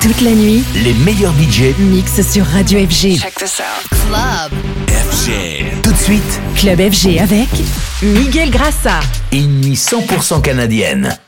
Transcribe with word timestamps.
Toute 0.00 0.22
la 0.22 0.30
nuit, 0.30 0.64
les 0.82 0.94
meilleurs 0.94 1.34
budgets 1.34 1.74
mixent 1.78 2.22
sur 2.22 2.46
Radio 2.46 2.78
FG. 2.78 3.18
Check 3.18 3.34
this 3.34 3.60
out. 3.60 3.86
Club 3.90 4.58
FG. 4.88 5.82
Tout 5.82 5.92
de 5.92 5.96
suite, 5.98 6.40
Club 6.56 6.78
FG 6.90 7.18
avec 7.18 7.48
Miguel 8.02 8.50
Grassa. 8.50 9.00
Une 9.30 9.60
nuit 9.60 9.74
100% 9.74 10.40
canadienne. 10.40 11.18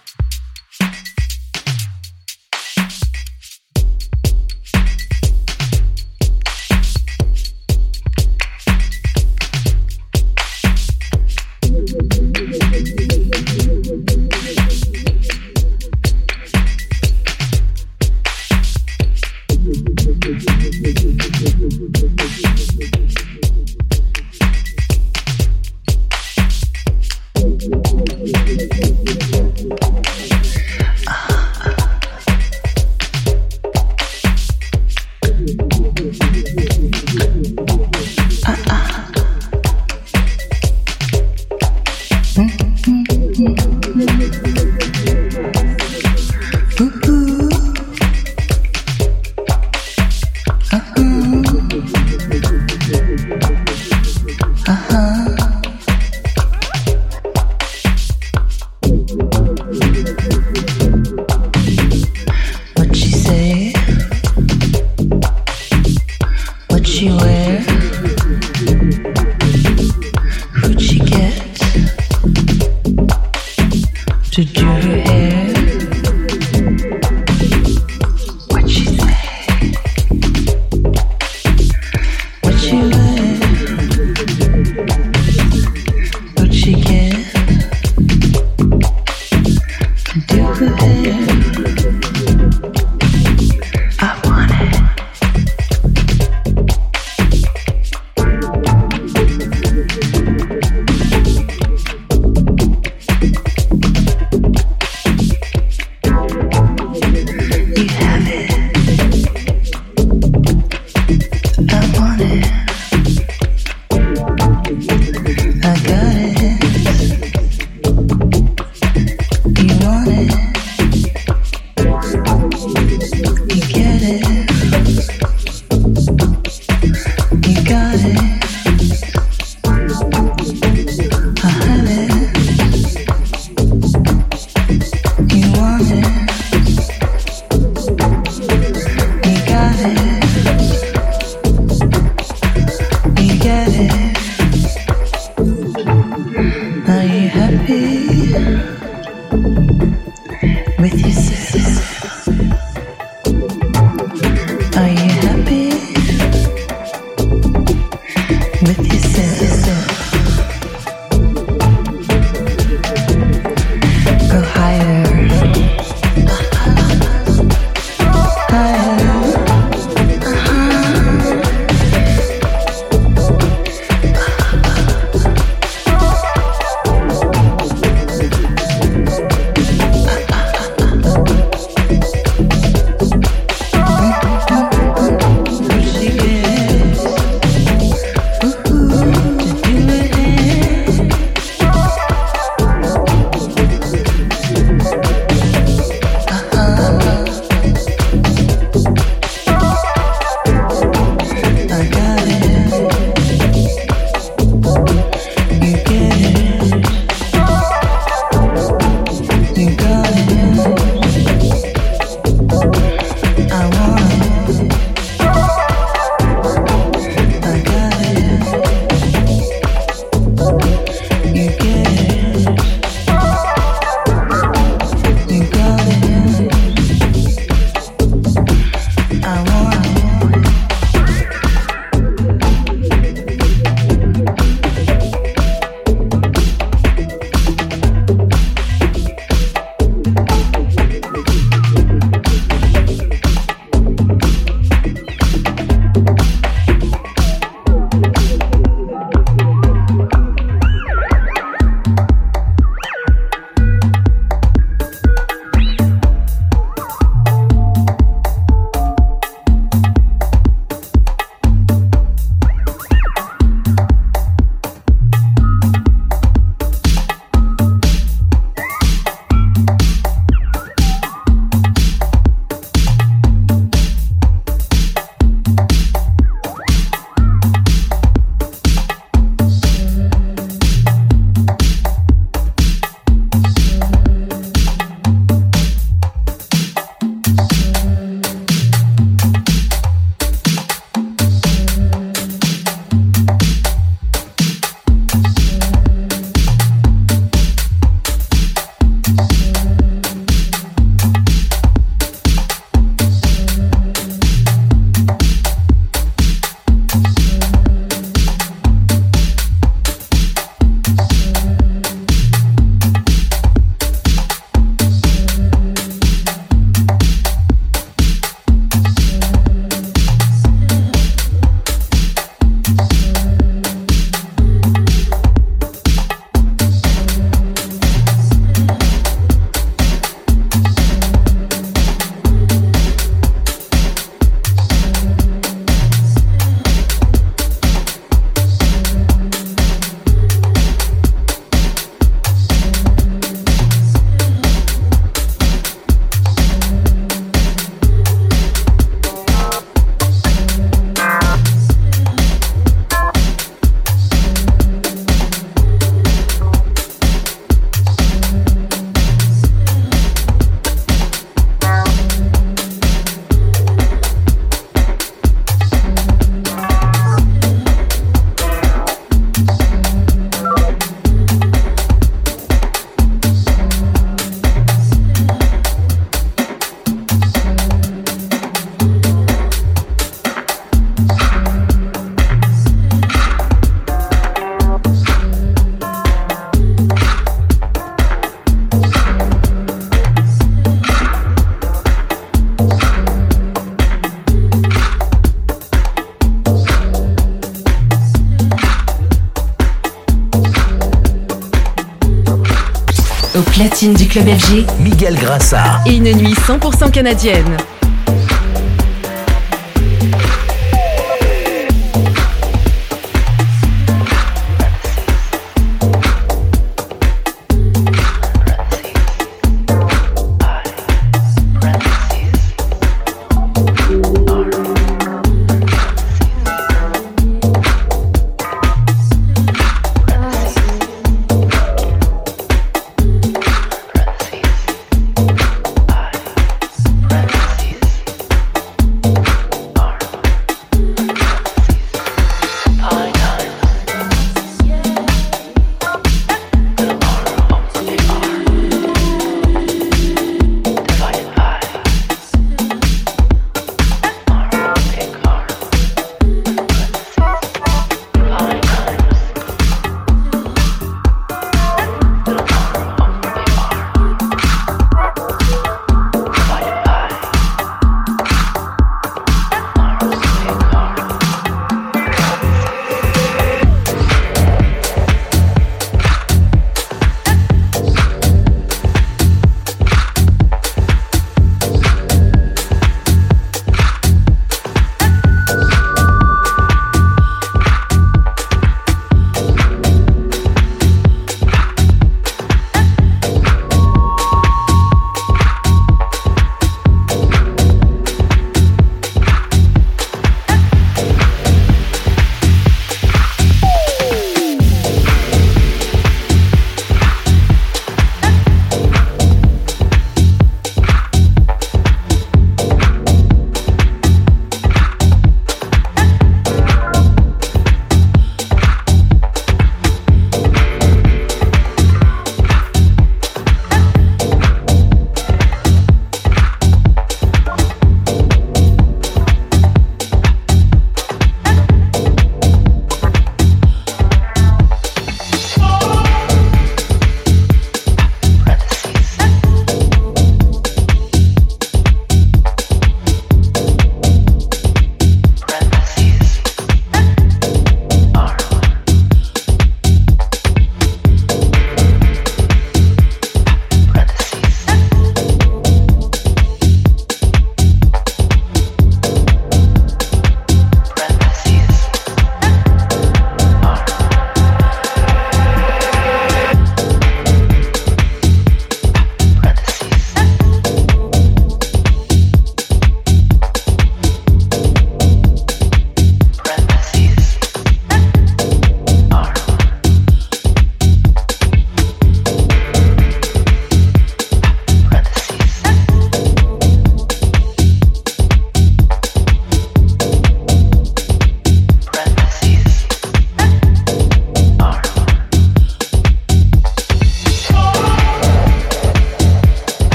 Club 404.12 404.29
FG 404.29 404.67
Miguel 404.79 405.14
Grassa. 405.14 405.81
et 405.87 405.97
une 405.97 406.12
nuit 406.12 406.35
100% 406.35 406.91
canadienne. 406.91 407.56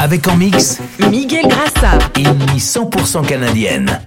Avec 0.00 0.26
en 0.26 0.36
mix 0.36 0.78
Miguel 1.10 1.46
Grassa. 1.46 1.96
Une 2.16 2.34
nuit 2.38 2.58
100% 2.58 3.24
canadienne. 3.24 4.00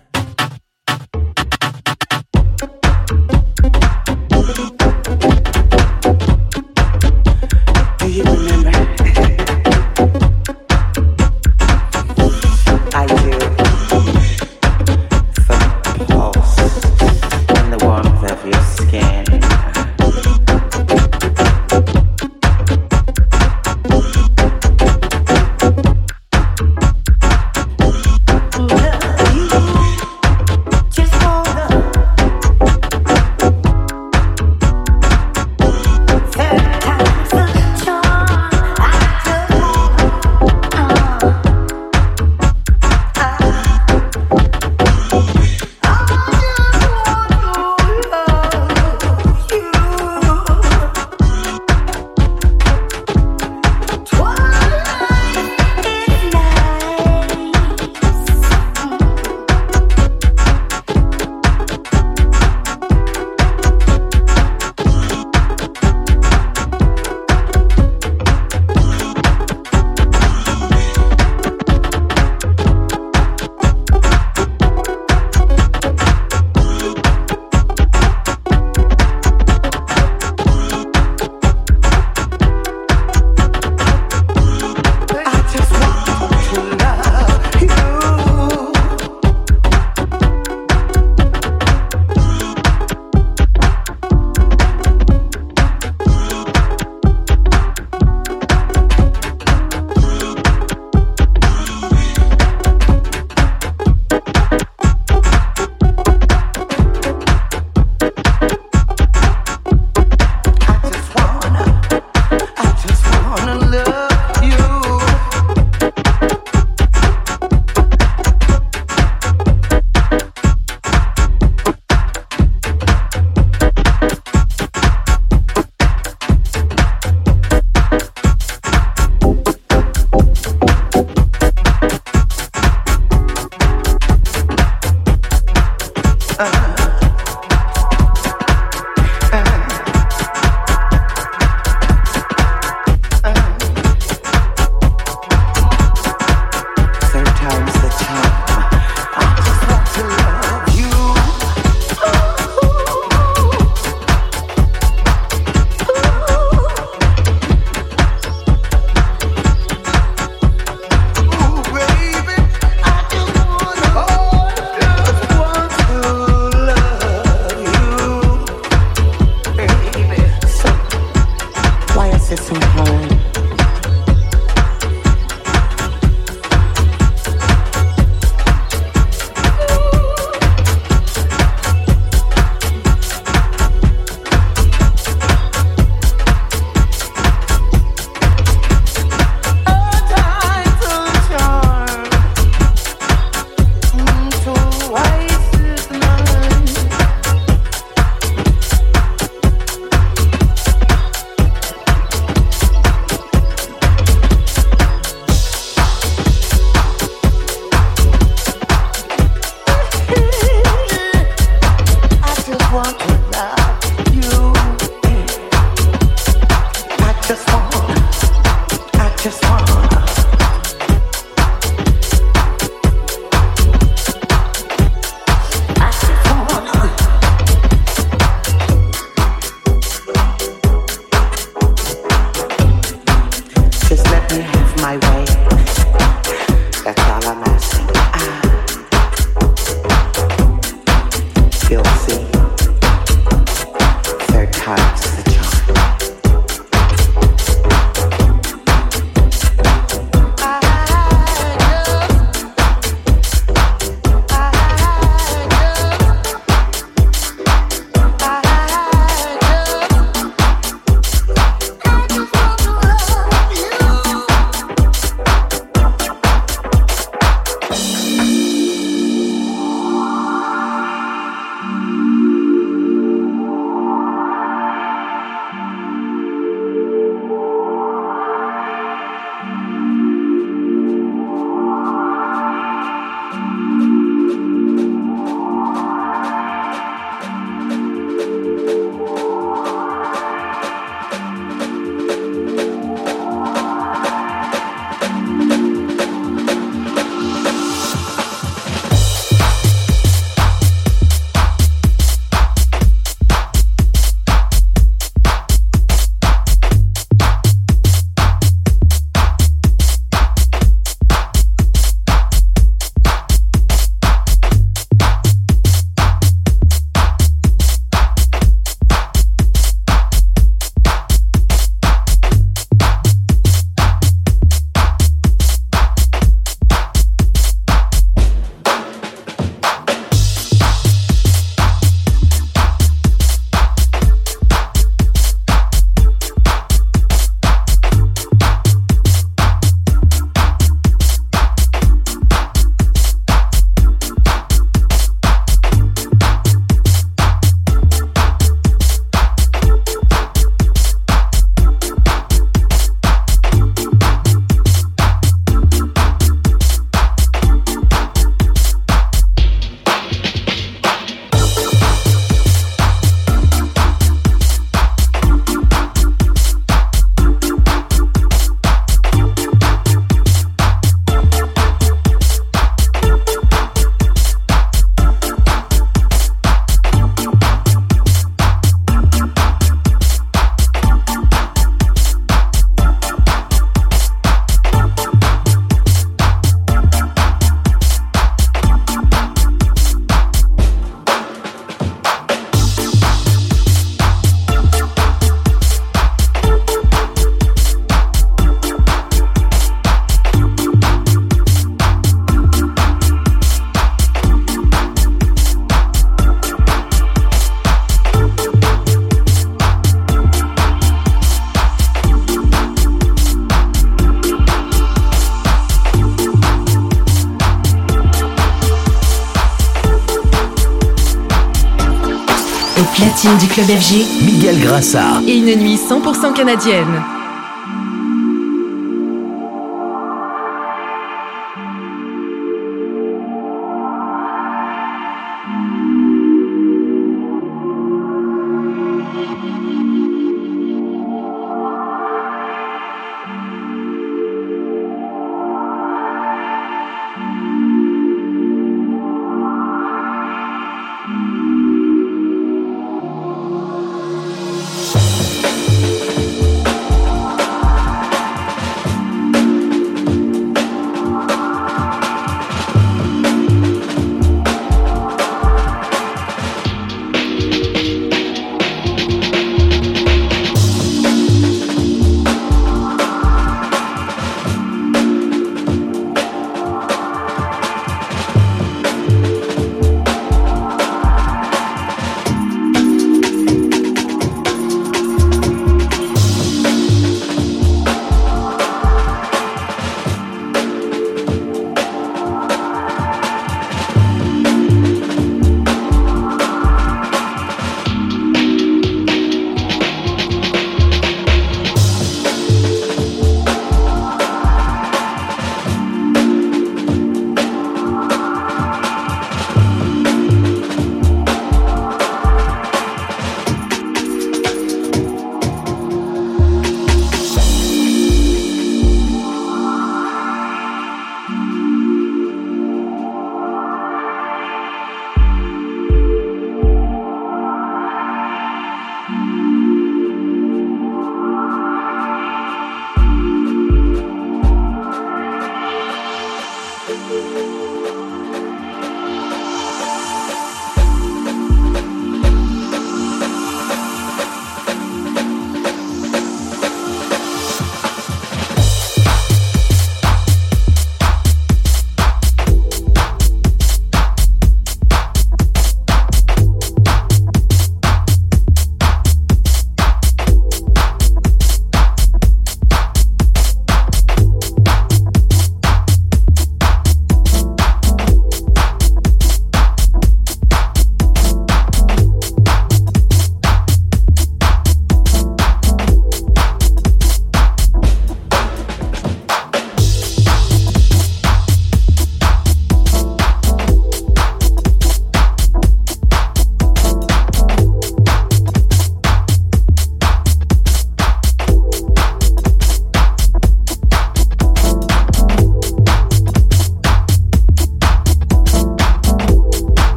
Platine 423.11 423.37
du 423.37 423.47
club 423.47 423.67
FG. 423.67 424.23
Miguel 424.23 424.59
Grassa. 424.61 425.21
Et 425.27 425.35
une 425.35 425.55
nuit 425.55 425.75
100% 425.75 426.33
canadienne. 426.33 427.20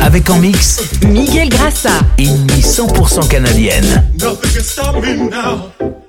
Avec 0.00 0.30
en 0.30 0.38
mix 0.38 0.80
Miguel 1.06 1.50
Grassa. 1.50 1.90
Une 2.18 2.46
100% 2.46 3.28
canadienne. 3.28 4.02
Nothing 4.18 4.50
can 4.54 4.64
stop 4.64 5.02
me 5.02 5.28
now. 5.28 6.07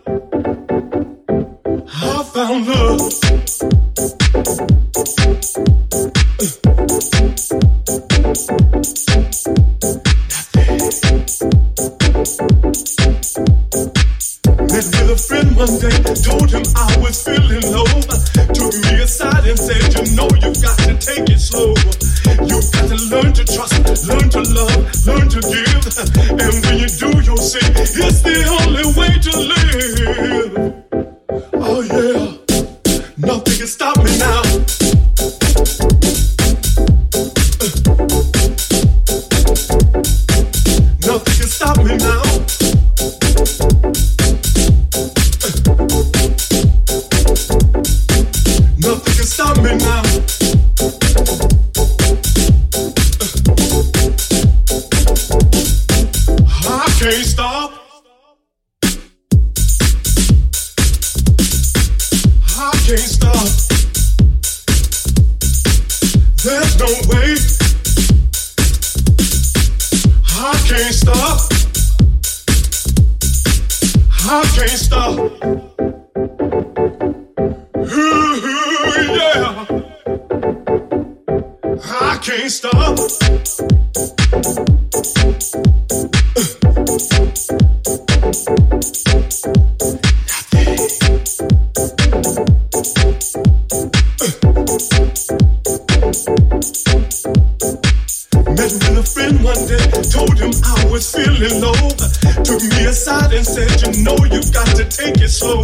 got 104.70 104.78
to 104.78 104.97
take 104.97 105.17
it 105.22 105.30
slow. 105.30 105.61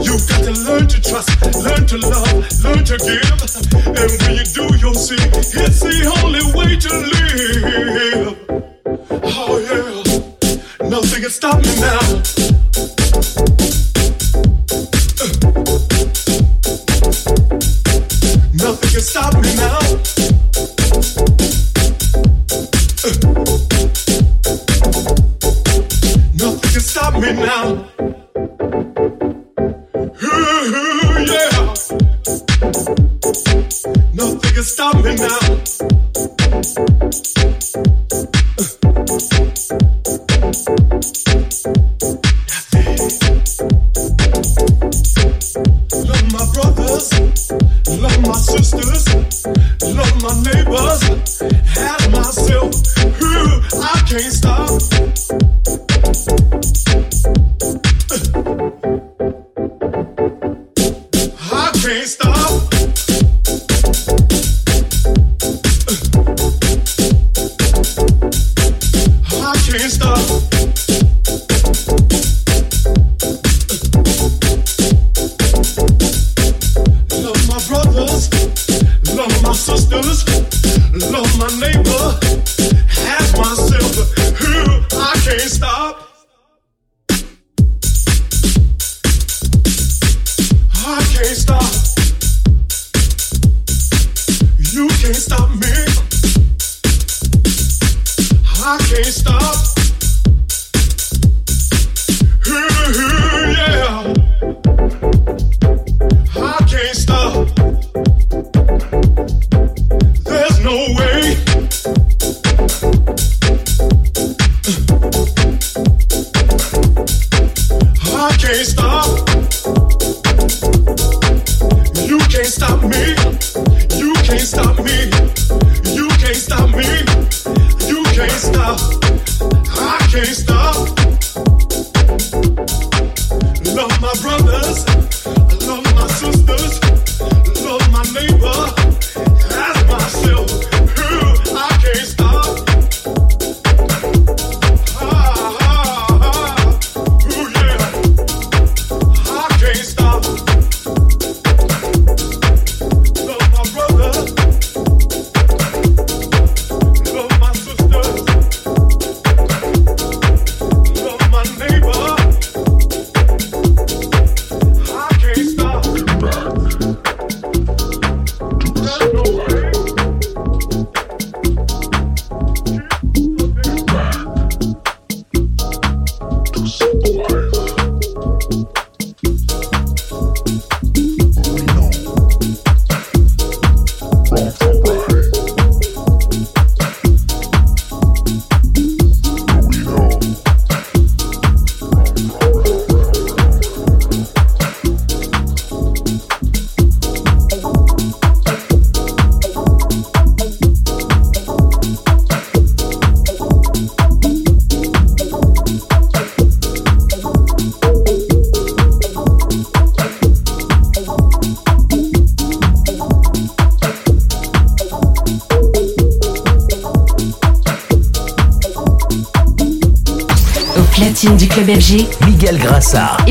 You've 0.00 0.26
got 0.28 0.44
to 0.44 0.52
learn 0.62 0.86
to 0.88 1.00
trust, 1.00 1.30
learn 1.56 1.86
to 1.86 1.98
love, 1.98 2.64
learn 2.64 2.84
to 2.84 2.98
give. 2.98 3.30
And 3.86 4.10
when 4.20 4.36
you 4.36 4.44
do, 4.44 4.76
you'll 4.76 4.94
see 4.94 5.16
it's 5.18 5.80
the 5.80 6.06
only 6.22 6.42
way 6.54 6.76
to 6.76 6.90
live. 7.12 8.36
Oh, 9.24 9.58
yeah. 9.58 10.88
Nothing 10.88 11.22
can 11.22 11.30
stop 11.30 11.56
me 11.62 11.74
now. 11.80 12.37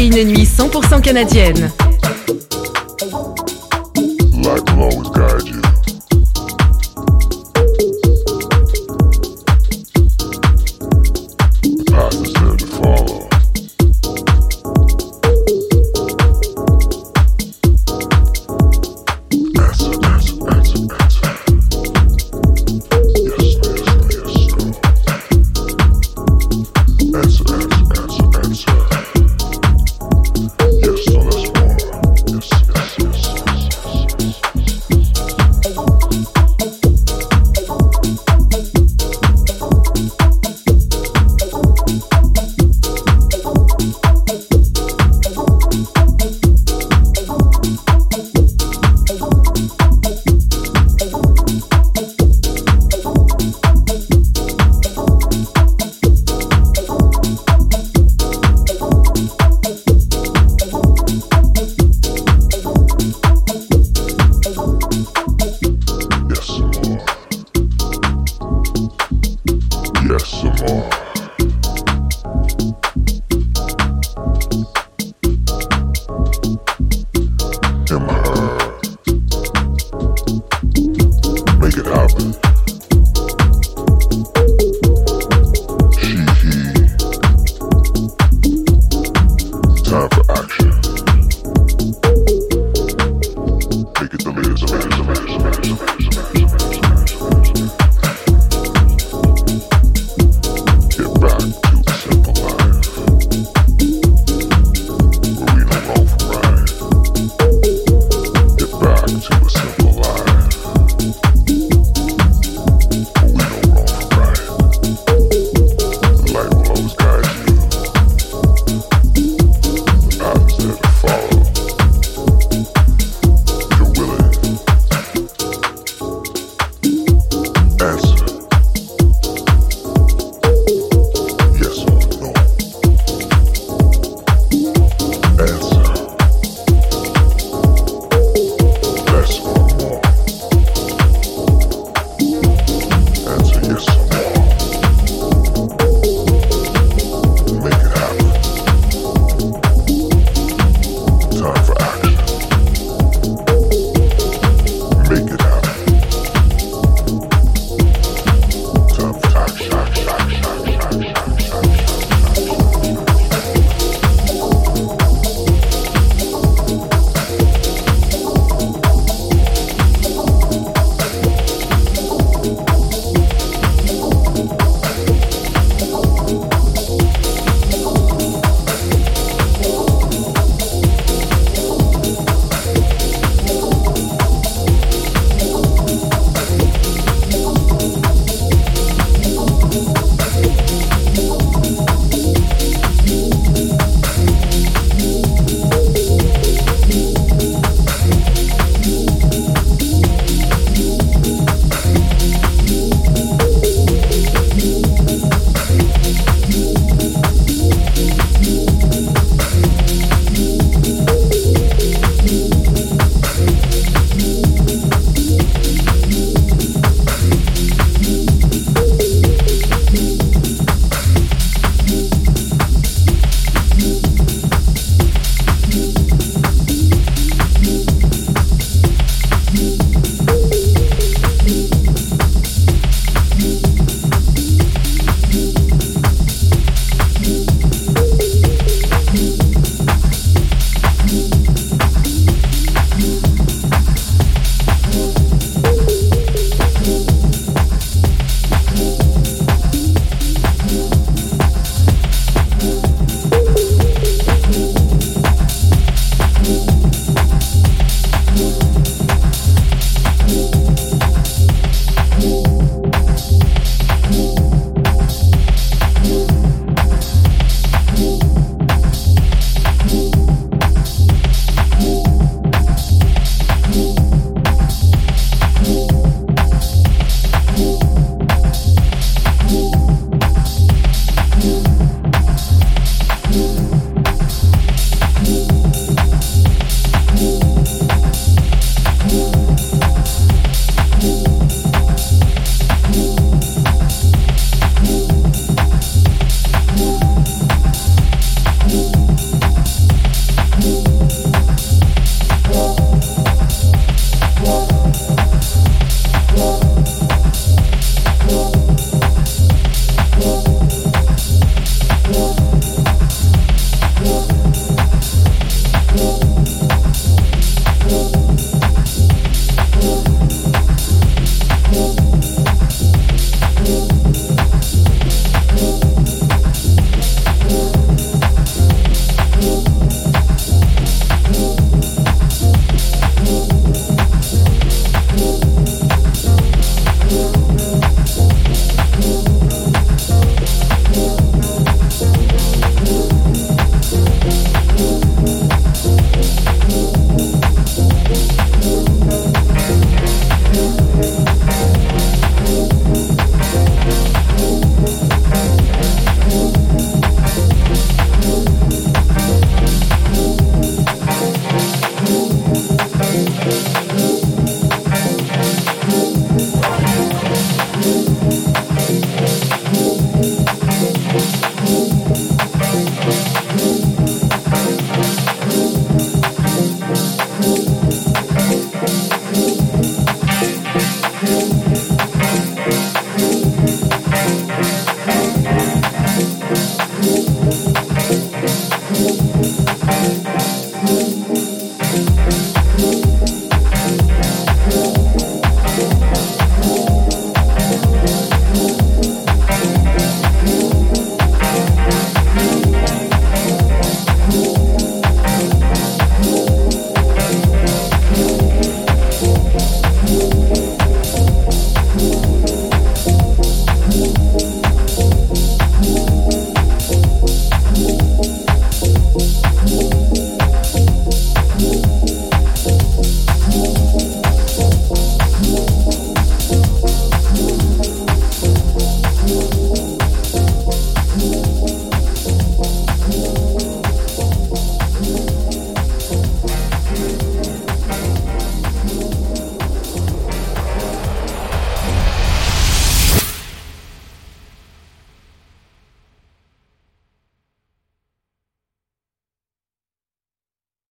Une 0.07 0.23
nuit 0.23 0.45
100% 0.45 1.01
canadienne. 1.01 1.69